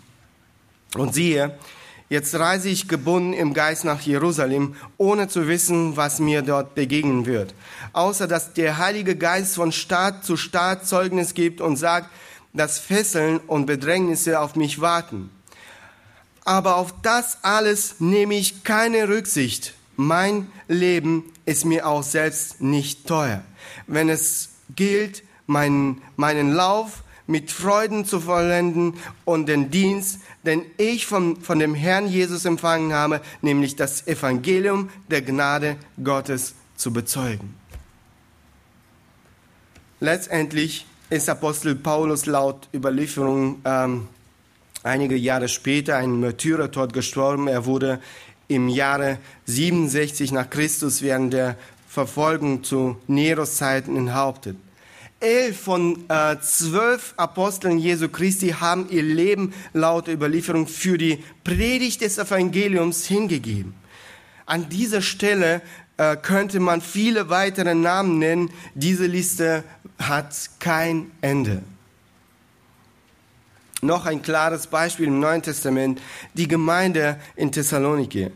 [0.97, 1.59] Und siehe,
[2.11, 7.25] Jetzt reise ich gebunden im Geist nach Jerusalem, ohne zu wissen, was mir dort begegnen
[7.25, 7.55] wird.
[7.93, 12.11] Außer dass der Heilige Geist von Staat zu Staat Zeugnis gibt und sagt,
[12.53, 15.31] dass Fesseln und Bedrängnisse auf mich warten.
[16.45, 19.75] Aber auf das alles nehme ich keine Rücksicht.
[19.97, 23.43] Mein Leben ist mir auch selbst nicht teuer.
[23.87, 31.07] Wenn es gilt, meinen, meinen Lauf mit Freuden zu vollenden und den Dienst, den ich
[31.07, 37.55] von, von dem Herrn Jesus empfangen habe, nämlich das Evangelium der Gnade Gottes zu bezeugen.
[40.01, 44.09] Letztendlich ist Apostel Paulus laut Überlieferung ähm,
[44.83, 47.49] einige Jahre später ein Märtyrertod gestorben.
[47.49, 48.01] Er wurde
[48.49, 51.57] im Jahre 67 nach Christus während der
[51.89, 54.57] Verfolgung zu Neros Zeiten enthauptet.
[55.25, 62.03] Elf von äh, zwölf Aposteln Jesu Christi haben ihr Leben laut Überlieferung für die Predigt
[62.03, 63.75] des Evangeliums hingegeben.
[64.45, 65.63] An dieser Stelle
[65.97, 68.51] äh, könnte man viele weitere Namen nennen.
[68.75, 69.65] Diese Liste
[69.99, 71.63] hat kein Ende.
[73.81, 76.03] Noch ein klares Beispiel im Neuen Testament,
[76.35, 78.31] die Gemeinde in Thessaloniki.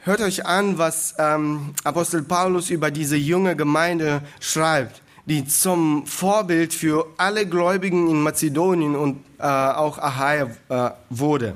[0.00, 6.72] Hört euch an, was ähm, Apostel Paulus über diese junge Gemeinde schreibt, die zum Vorbild
[6.72, 11.54] für alle Gläubigen in Mazedonien und äh, auch Achaia äh, wurde.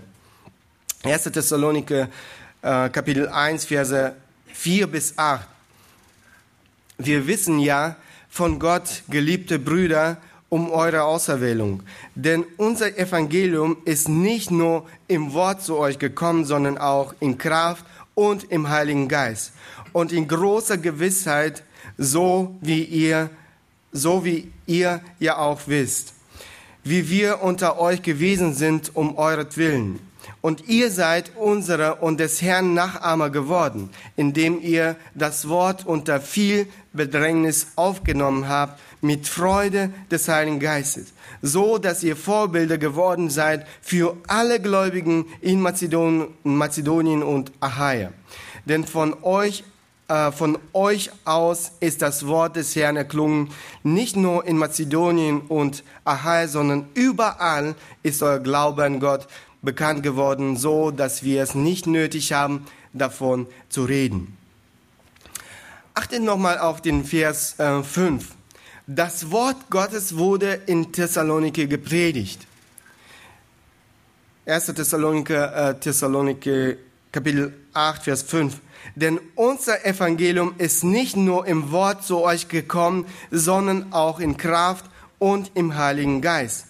[1.04, 1.24] 1.
[1.24, 2.06] Thessaloniki äh,
[2.90, 4.14] Kapitel 1, Verse
[4.52, 5.48] 4 bis 8.
[6.98, 7.96] Wir wissen ja
[8.28, 10.18] von Gott, geliebte Brüder,
[10.50, 11.82] um eure Auserwählung.
[12.14, 17.86] Denn unser Evangelium ist nicht nur im Wort zu euch gekommen, sondern auch in Kraft
[18.14, 19.52] und im Heiligen Geist
[19.94, 21.64] und in großer Gewissheit,
[21.96, 23.30] so wie ihr,
[23.92, 26.14] so wie ihr ja auch wisst,
[26.82, 30.00] wie wir unter euch gewesen sind um euretwillen.
[30.40, 36.66] Und ihr seid unsere und des Herrn Nachahmer geworden, indem ihr das Wort unter viel
[36.92, 44.16] Bedrängnis aufgenommen habt, mit Freude des Heiligen Geistes, so dass ihr Vorbilder geworden seid für
[44.28, 48.12] alle Gläubigen in Mazedonien und Achaia.
[48.64, 49.64] Denn von euch
[50.32, 53.50] von euch aus ist das Wort des Herrn erklungen,
[53.82, 59.26] nicht nur in Mazedonien und Achaia, sondern überall ist euer Glaube an Gott
[59.62, 64.36] bekannt geworden, so dass wir es nicht nötig haben, davon zu reden.
[65.94, 68.34] Achtet nochmal auf den Vers äh, 5.
[68.86, 72.46] Das Wort Gottes wurde in Thessalonike gepredigt.
[74.46, 74.66] 1.
[74.66, 76.78] Thessalonike, äh, Thessalonike
[77.12, 78.54] Kapitel 8, Vers 5.
[78.94, 84.84] Denn unser Evangelium ist nicht nur im Wort zu euch gekommen, sondern auch in Kraft
[85.18, 86.66] und im Heiligen Geist.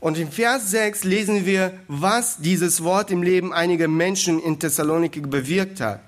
[0.00, 5.20] Und in Vers 6 lesen wir, was dieses Wort im Leben einiger Menschen in Thessaloniki
[5.20, 6.00] bewirkt hat.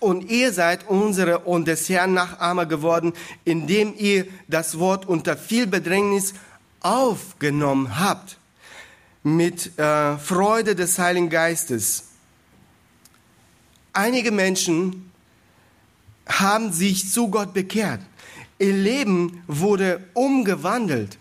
[0.00, 3.14] Und ihr seid unsere und des Herrn Nachahmer geworden,
[3.46, 6.34] indem ihr das Wort unter viel Bedrängnis
[6.80, 8.36] aufgenommen habt,
[9.22, 12.04] mit äh, Freude des Heiligen Geistes.
[13.96, 15.08] Einige Menschen
[16.26, 18.00] haben sich zu Gott bekehrt.
[18.58, 21.16] Ihr Leben wurde umgewandelt.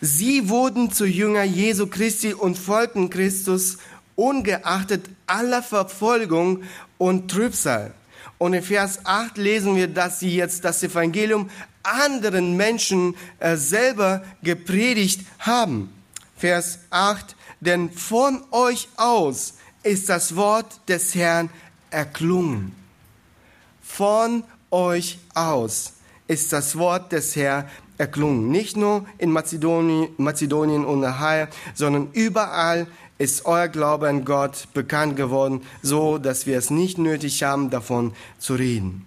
[0.00, 3.78] Sie wurden zu Jünger Jesu Christi und folgten Christus
[4.16, 6.64] ungeachtet aller Verfolgung
[6.98, 7.94] und Trübsal.
[8.38, 11.48] Und in Vers 8 lesen wir, dass sie jetzt das Evangelium
[11.84, 15.92] anderen Menschen äh, selber gepredigt haben.
[16.36, 21.50] Vers 8, denn von euch aus ist das Wort des Herrn
[21.90, 22.74] erklungen.
[23.82, 25.94] Von euch aus
[26.26, 27.64] ist das Wort des Herrn
[27.98, 28.50] erklungen.
[28.50, 32.86] Nicht nur in Mazedonien, Mazedonien und Achaia, sondern überall
[33.18, 38.14] ist euer Glaube an Gott bekannt geworden, so dass wir es nicht nötig haben, davon
[38.38, 39.04] zu reden.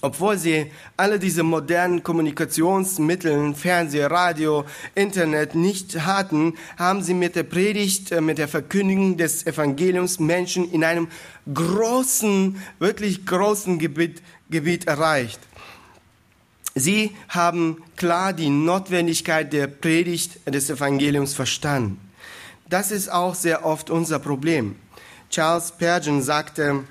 [0.00, 7.42] Obwohl sie alle diese modernen Kommunikationsmittel, Fernseh, Radio, Internet nicht hatten, haben sie mit der
[7.42, 11.08] Predigt, äh, mit der Verkündigung des Evangeliums Menschen in einem
[11.52, 15.40] großen, wirklich großen Gebiet, Gebiet erreicht.
[16.76, 21.98] Sie haben klar die Notwendigkeit der Predigt des Evangeliums verstanden.
[22.68, 24.76] Das ist auch sehr oft unser Problem.
[25.30, 26.84] Charles Spurgeon sagte,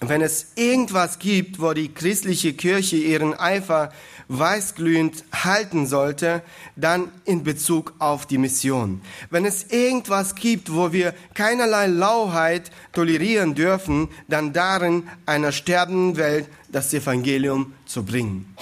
[0.00, 3.90] wenn es irgendwas gibt, wo die christliche Kirche ihren Eifer
[4.28, 6.42] weißglühend halten sollte,
[6.74, 9.00] dann in Bezug auf die Mission.
[9.30, 16.48] Wenn es irgendwas gibt, wo wir keinerlei Lauheit tolerieren dürfen, dann darin, einer sterbenden Welt
[16.68, 18.54] das Evangelium zu bringen.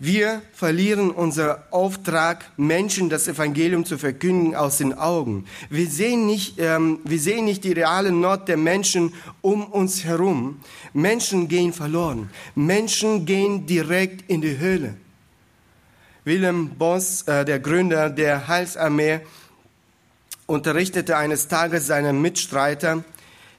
[0.00, 5.44] Wir verlieren unseren Auftrag, Menschen das Evangelium zu verkünden, aus den Augen.
[5.70, 10.60] Wir sehen nicht, ähm, wir sehen nicht die reale Not der Menschen um uns herum.
[10.92, 12.30] Menschen gehen verloren.
[12.54, 14.94] Menschen gehen direkt in die Höhle.
[16.24, 19.20] Wilhelm Boss, äh, der Gründer der Heilsarmee,
[20.46, 23.02] unterrichtete eines Tages seine Mitstreiter,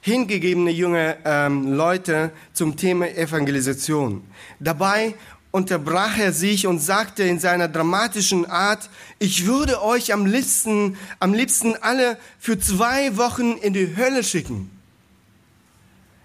[0.00, 4.24] hingegebene junge ähm, Leute zum Thema Evangelisation.
[4.58, 5.14] Dabei
[5.50, 8.88] unterbrach er sich und sagte in seiner dramatischen Art,
[9.18, 14.70] ich würde euch am liebsten, am liebsten alle für zwei Wochen in die Hölle schicken.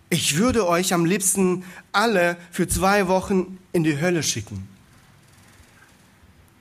[0.09, 4.67] Ich würde euch am liebsten alle für zwei Wochen in die Hölle schicken.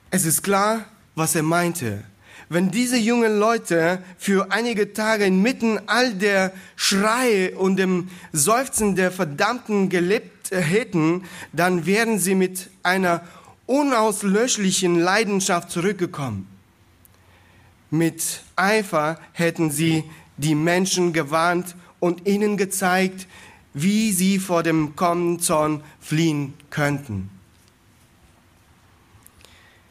[0.09, 2.03] Es ist klar, was er meinte.
[2.49, 9.11] wenn diese jungen Leute für einige Tage inmitten all der Schreie und dem Seufzen der
[9.11, 11.23] Verdammten gelebt hätten,
[11.53, 13.21] dann wären sie mit einer
[13.65, 16.47] unauslöschlichen Leidenschaft zurückgekommen.
[17.89, 20.03] Mit Eifer hätten sie
[20.37, 23.27] die Menschen gewarnt und ihnen gezeigt,
[23.73, 27.29] wie sie vor dem kommenden Zorn fliehen könnten.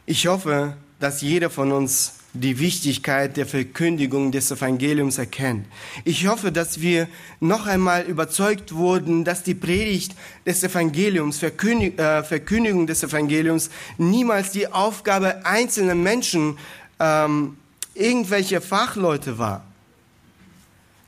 [0.06, 5.66] Ich hoffe, dass jeder von uns die Wichtigkeit der Verkündigung des Evangeliums erkennt.
[6.04, 7.06] Ich hoffe, dass wir
[7.38, 14.66] noch einmal überzeugt wurden, dass die Predigt des Evangeliums, äh, Verkündigung des Evangeliums niemals die
[14.66, 16.58] Aufgabe einzelner Menschen,
[16.98, 17.56] ähm,
[17.94, 19.64] irgendwelche Fachleute war.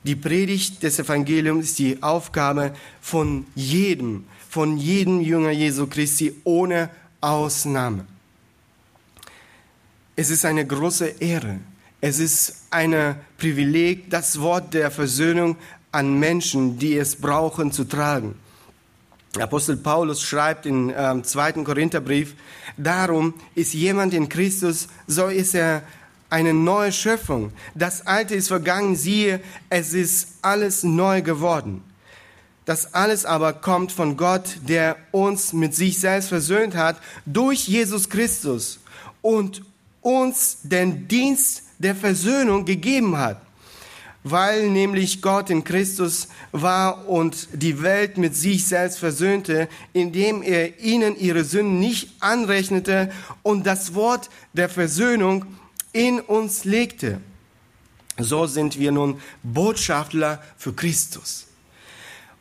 [0.03, 6.89] Die Predigt des Evangeliums ist die Aufgabe von jedem, von jedem Jünger Jesu Christi ohne
[7.19, 8.05] Ausnahme.
[10.19, 11.59] Es ist eine große Ehre.
[12.01, 15.57] Es ist ein Privileg, das Wort der Versöhnung
[15.91, 18.33] an Menschen, die es brauchen, zu tragen.
[19.39, 22.33] Apostel Paulus schreibt im ähm, zweiten Korintherbrief,
[22.77, 25.83] darum ist jemand in Christus, so ist er
[26.31, 27.51] eine neue Schöpfung.
[27.75, 29.39] Das Alte ist vergangen, siehe,
[29.69, 31.83] es ist alles neu geworden.
[32.65, 38.09] Das alles aber kommt von Gott, der uns mit sich selbst versöhnt hat durch Jesus
[38.09, 38.79] Christus
[39.21, 39.61] und
[40.07, 43.41] uns den Dienst der Versöhnung gegeben hat,
[44.23, 50.79] weil nämlich Gott in Christus war und die Welt mit sich selbst versöhnte, indem er
[50.79, 53.11] ihnen ihre Sünden nicht anrechnete
[53.43, 55.45] und das Wort der Versöhnung
[55.91, 57.19] in uns legte.
[58.17, 61.46] So sind wir nun Botschafter für Christus.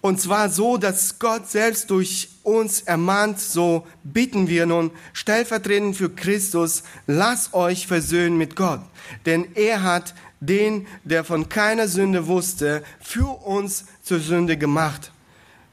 [0.06, 6.10] Und zwar so, dass Gott selbst durch uns ermahnt, so bitten wir nun stellvertretend für
[6.10, 8.78] Christus, lasst euch versöhnen mit Gott.
[9.26, 15.10] Denn er hat den, der von keiner Sünde wusste, für uns zur Sünde gemacht,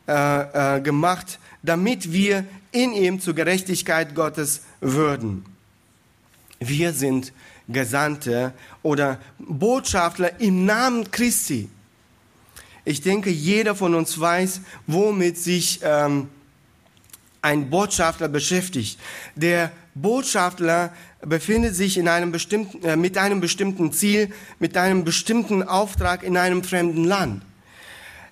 [0.07, 5.45] äh, äh, gemacht, damit wir in ihm zur Gerechtigkeit Gottes würden.
[6.59, 7.33] Wir sind
[7.67, 11.69] Gesandte oder Botschafter im Namen Christi.
[12.85, 16.27] Ich denke, jeder von uns weiß, womit sich ähm,
[17.41, 18.99] ein Botschafter beschäftigt.
[19.35, 24.29] Der Botschafter befindet sich in einem bestimmten, äh, mit einem bestimmten Ziel,
[24.59, 27.43] mit einem bestimmten Auftrag in einem fremden Land.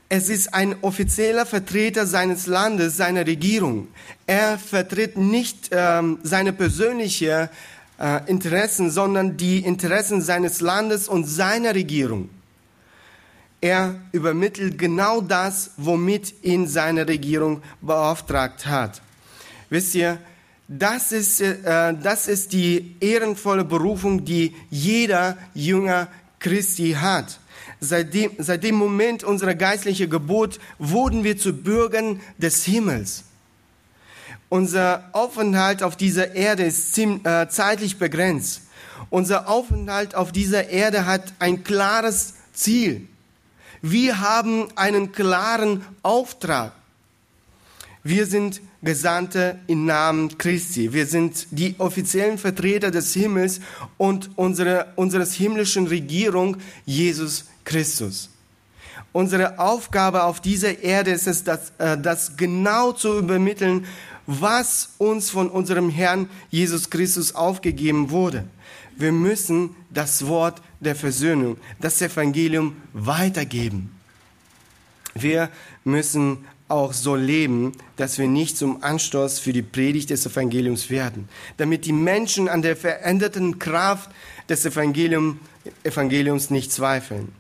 [0.09, 3.87] Es ist ein offizieller Vertreter seines Landes, seiner Regierung.
[4.27, 7.47] Er vertritt nicht ähm, seine persönlichen
[7.97, 12.29] äh, Interessen, sondern die Interessen seines Landes und seiner Regierung.
[13.61, 19.01] Er übermittelt genau das, womit ihn seine Regierung beauftragt hat.
[19.69, 20.17] Wisst ihr,
[20.67, 26.07] das ist, äh, das ist die ehrenvolle Berufung, die jeder Jünger
[26.39, 27.39] Christi hat.
[27.79, 33.25] Seit dem, seit dem Moment unserer geistlichen Geburt wurden wir zu Bürgern des Himmels.
[34.49, 38.63] Unser Aufenthalt auf dieser Erde ist ziemlich, äh, zeitlich begrenzt.
[39.09, 43.07] Unser Aufenthalt auf dieser Erde hat ein klares Ziel.
[43.81, 46.73] Wir haben einen klaren Auftrag.
[48.03, 50.93] Wir sind Gesandte im Namen Christi.
[50.93, 53.59] Wir sind die offiziellen Vertreter des Himmels
[53.97, 58.29] und unsere, unseres himmlischen Regierung Jesus Christus.
[59.13, 63.85] Unsere Aufgabe auf dieser Erde ist es, das, äh, das genau zu übermitteln,
[64.25, 68.45] was uns von unserem Herrn Jesus Christus aufgegeben wurde.
[68.95, 73.95] Wir müssen das Wort der Versöhnung, das Evangelium weitergeben.
[75.13, 75.49] Wir
[75.83, 81.27] müssen auch so leben, dass wir nicht zum Anstoß für die Predigt des Evangeliums werden,
[81.57, 84.09] damit die Menschen an der veränderten Kraft
[84.47, 85.39] des Evangelium,
[85.83, 87.33] Evangeliums nicht zweifeln.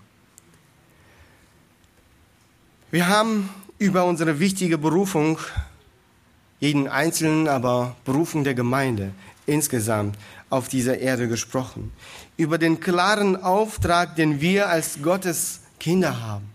[2.91, 3.49] Wir haben
[3.79, 5.39] über unsere wichtige Berufung,
[6.59, 9.13] jeden Einzelnen, aber Berufung der Gemeinde
[9.51, 10.17] insgesamt
[10.49, 11.91] auf dieser Erde gesprochen.
[12.37, 16.49] Über den klaren Auftrag, den wir als Gottes Kinder haben.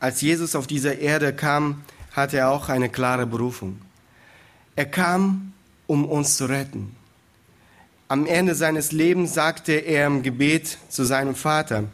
[0.00, 3.80] Als Jesus auf dieser Erde kam, hatte er auch eine klare Berufung.
[4.74, 5.52] Er kam,
[5.86, 6.96] um uns zu retten.
[8.08, 11.84] Am Ende seines Lebens sagte er im Gebet zu seinem Vater,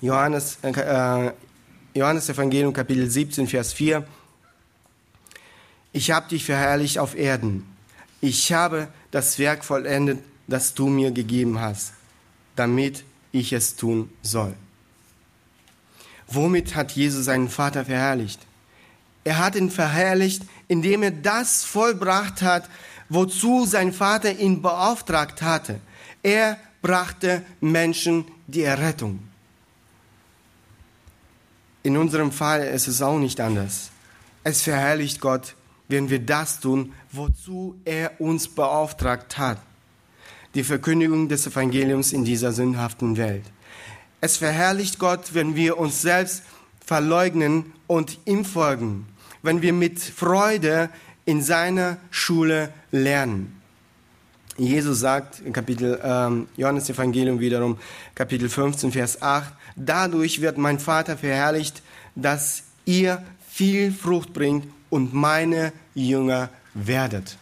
[0.00, 1.30] Johannes, äh,
[1.94, 4.04] Johannes Evangelium Kapitel 17, Vers 4,
[5.92, 7.66] ich habe dich verherrlicht auf Erden
[8.20, 11.92] ich habe das Werk vollendet, das du mir gegeben hast,
[12.56, 14.54] damit ich es tun soll.
[16.26, 18.40] Womit hat Jesus seinen Vater verherrlicht?
[19.24, 22.68] Er hat ihn verherrlicht, indem er das vollbracht hat,
[23.08, 25.80] wozu sein Vater ihn beauftragt hatte.
[26.22, 29.20] Er brachte Menschen die Errettung.
[31.82, 33.90] In unserem Fall ist es auch nicht anders.
[34.44, 35.54] Es verherrlicht Gott,
[35.90, 39.58] wenn wir das tun, wozu er uns beauftragt hat.
[40.54, 43.44] Die Verkündigung des Evangeliums in dieser sündhaften Welt.
[44.20, 46.42] Es verherrlicht Gott, wenn wir uns selbst
[46.84, 49.06] verleugnen und ihm folgen,
[49.42, 50.90] wenn wir mit Freude
[51.24, 53.56] in seiner Schule lernen.
[54.56, 57.78] Jesus sagt in Kapitel ähm, Johannes Evangelium wiederum
[58.14, 61.82] Kapitel 15 Vers 8 Dadurch wird mein Vater verherrlicht,
[62.14, 67.36] dass ihr viel Frucht bringt und meine Jünger werdet.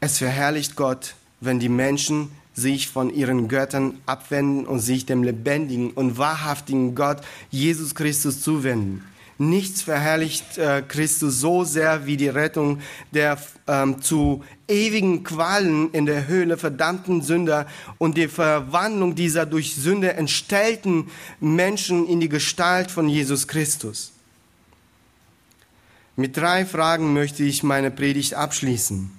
[0.00, 5.90] Es verherrlicht Gott, wenn die Menschen sich von ihren Göttern abwenden und sich dem lebendigen
[5.90, 7.18] und wahrhaftigen Gott
[7.50, 9.04] Jesus Christus zuwenden.
[9.36, 12.78] Nichts verherrlicht äh, Christus so sehr wie die Rettung
[13.10, 17.66] der ähm, zu ewigen Qualen in der Höhle verdammten Sünder
[17.98, 21.10] und die Verwandlung dieser durch Sünde entstellten
[21.40, 24.13] Menschen in die Gestalt von Jesus Christus.
[26.16, 29.10] Mit drei Fragen möchte ich meine Predigt abschließen.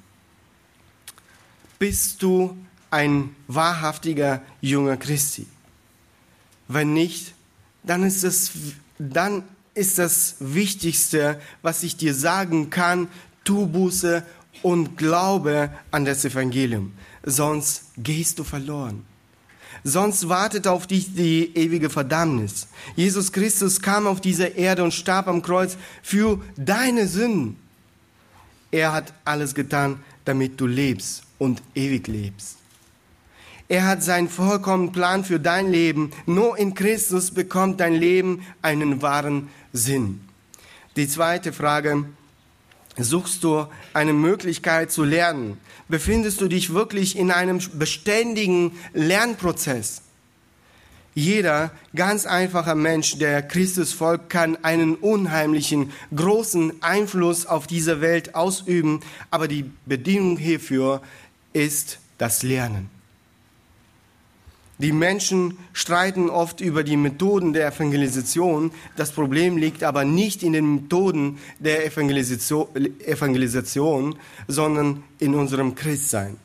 [1.77, 2.55] Bist du
[2.89, 5.45] ein wahrhaftiger junger Christi?
[6.67, 7.33] Wenn nicht,
[7.83, 8.51] dann ist es,
[8.97, 9.43] dann
[9.73, 13.09] ist das Wichtigste, was ich dir sagen kann,
[13.43, 14.25] tu Buße
[14.63, 16.93] und glaube an das Evangelium.
[17.23, 19.05] Sonst gehst du verloren.
[19.83, 22.67] Sonst wartet auf dich die ewige Verdammnis.
[22.95, 27.57] Jesus Christus kam auf diese Erde und starb am Kreuz für deine Sünden.
[28.71, 32.57] Er hat alles getan, damit du lebst und ewig lebst.
[33.67, 36.11] Er hat seinen vollkommenen Plan für dein Leben.
[36.25, 40.21] Nur in Christus bekommt dein Leben einen wahren Sinn.
[40.95, 42.05] Die zweite Frage,
[42.97, 45.57] suchst du eine Möglichkeit zu lernen?
[45.87, 50.01] Befindest du dich wirklich in einem beständigen Lernprozess?
[51.13, 58.35] Jeder ganz einfacher Mensch, der Christus folgt, kann einen unheimlichen, großen Einfluss auf diese Welt
[58.35, 58.99] ausüben,
[59.31, 61.01] aber die Bedingung hierfür
[61.53, 62.94] ist das Lernen.
[64.77, 68.71] Die Menschen streiten oft über die Methoden der Evangelisation.
[68.97, 74.15] Das Problem liegt aber nicht in den Methoden der Evangelisation,
[74.47, 76.35] sondern in unserem Christsein.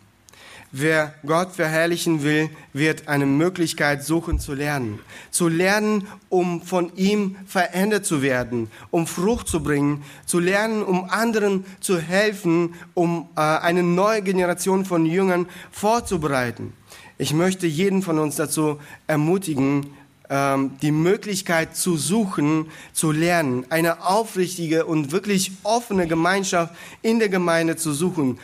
[0.73, 5.01] Wer Gott verherrlichen will, wird eine Möglichkeit suchen zu lernen.
[5.33, 11.11] Zu lernen, um von ihm verändert zu werden, um Frucht zu bringen, zu lernen, um
[11.11, 16.73] anderen zu helfen, um äh, eine neue Generation von Jüngern vorzubereiten.
[17.21, 19.89] Ich möchte jeden von uns dazu ermutigen,
[20.31, 27.29] ähm, die Möglichkeit zu suchen, zu lernen, eine aufrichtige und wirklich offene Gemeinschaft in der
[27.29, 28.39] Gemeinde zu suchen,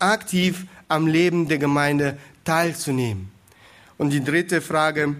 [0.00, 3.30] aktiv am Leben der Gemeinde teilzunehmen.
[3.96, 5.14] Und die dritte Frage,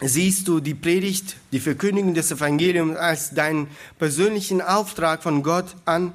[0.00, 3.66] siehst du die Predigt, die Verkündigung des Evangeliums als deinen
[3.98, 6.12] persönlichen Auftrag von Gott an?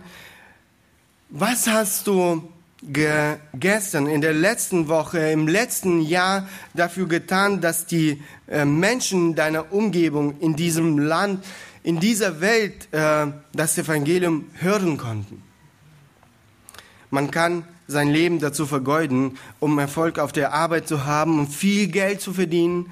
[1.30, 2.50] Was hast du
[2.84, 9.36] ge gestern, in der letzten Woche, im letzten Jahr dafür getan, dass die äh, Menschen
[9.36, 11.44] deiner Umgebung in diesem Land,
[11.84, 15.42] in dieser Welt äh, das Evangelium hören konnten.
[17.10, 21.88] Man kann sein Leben dazu vergeuden, um Erfolg auf der Arbeit zu haben und viel
[21.88, 22.92] Geld zu verdienen,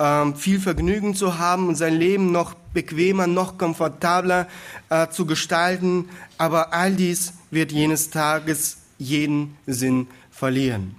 [0.00, 4.48] ähm, viel Vergnügen zu haben und sein Leben noch bequemer, noch komfortabler
[4.90, 6.08] äh, zu gestalten.
[6.36, 10.94] Aber all dies wird jenes Tages jeden Sinn verlieren.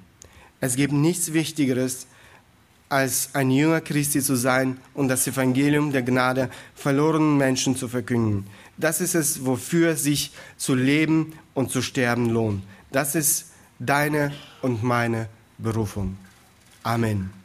[0.60, 2.08] Es gibt nichts Wichtigeres,
[2.90, 8.46] als ein Jünger Christi zu sein und das Evangelium der Gnade verlorenen Menschen zu verkünden.
[8.78, 12.64] Das ist es, wofür sich zu leben und zu sterben lohnt.
[12.92, 15.28] Das ist deine und meine
[15.58, 16.18] Berufung.
[16.84, 17.45] Amen.